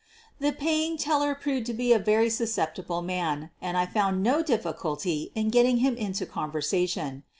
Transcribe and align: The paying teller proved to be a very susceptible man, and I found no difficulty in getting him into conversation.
The 0.39 0.51
paying 0.51 0.97
teller 0.97 1.35
proved 1.35 1.67
to 1.67 1.75
be 1.75 1.93
a 1.93 1.99
very 1.99 2.27
susceptible 2.27 3.03
man, 3.03 3.51
and 3.61 3.77
I 3.77 3.85
found 3.85 4.23
no 4.23 4.41
difficulty 4.41 5.31
in 5.35 5.51
getting 5.51 5.77
him 5.77 5.95
into 5.95 6.25
conversation. 6.25 7.21